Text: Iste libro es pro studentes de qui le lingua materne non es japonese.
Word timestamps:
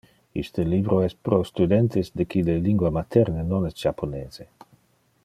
Iste 0.43 0.63
libro 0.65 1.03
es 1.07 1.13
pro 1.27 1.39
studentes 1.49 2.09
de 2.21 2.27
qui 2.31 2.41
le 2.49 2.57
lingua 2.69 2.93
materne 2.99 3.47
non 3.51 3.71
es 3.71 3.81
japonese. 3.85 4.49